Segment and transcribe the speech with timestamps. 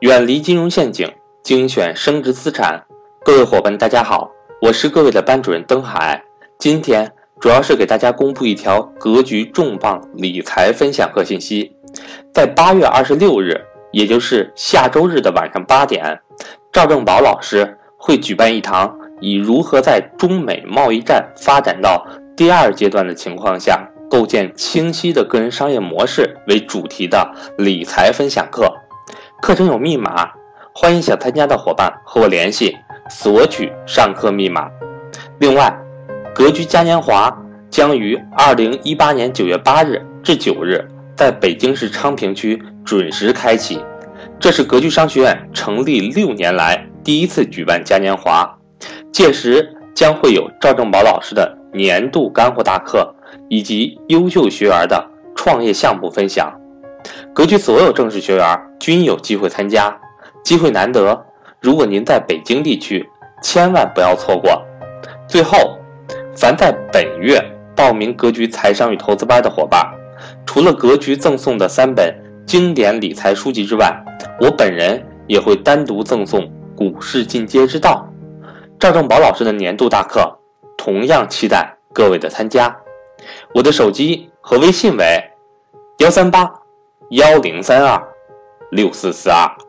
[0.00, 1.12] 远离金融陷阱，
[1.42, 2.84] 精选升值资产。
[3.24, 4.30] 各位伙伴，大家好，
[4.62, 6.22] 我是各位的班主任登海。
[6.56, 11.72] 今天主要是给大家公布一条格局重磅理财分享课信息。
[12.32, 16.20] 在八月二十六日，也就是下周日的晚上八点，
[16.70, 22.06] 赵正宝老师会举办一堂以如何在中美贸易战发展到
[22.36, 27.28] 第二阶段的情况下，构建清晰的个人商业模式为主题的
[27.58, 28.72] 理财分享课。
[29.40, 30.30] 课程有密码，
[30.74, 32.76] 欢迎想参加的伙伴和我联系
[33.08, 34.68] 索取上课密码。
[35.38, 35.72] 另外，
[36.34, 37.34] 格局嘉年华
[37.70, 43.80] 将于二零一八年九月八日至九日在北京市昌平区准时开启，
[44.40, 48.58] 这是格局商学院成立六年来第一次举办嘉年华。
[49.12, 53.14] 届时将会有赵正宝老师的年度干货大课，
[53.48, 56.52] 以及优秀学员的创业项目分享。
[57.34, 59.96] 格局所有正式学员均有机会参加，
[60.42, 61.24] 机会难得。
[61.60, 63.08] 如果您在北京地区，
[63.42, 64.62] 千万不要错过。
[65.26, 65.78] 最后，
[66.36, 67.40] 凡在本月
[67.76, 69.84] 报名格局财商与投资班的伙伴，
[70.46, 72.14] 除了格局赠送的三本
[72.46, 73.92] 经典理财书籍之外，
[74.40, 76.40] 我本人也会单独赠送
[76.74, 78.08] 《股市进阶之道》。
[78.78, 80.38] 赵正宝老师的年度大课，
[80.76, 82.74] 同样期待各位的参加。
[83.54, 85.22] 我的手机和微信为
[85.98, 86.48] 幺三八。
[87.10, 87.98] 幺零三二
[88.70, 89.67] 六四四二。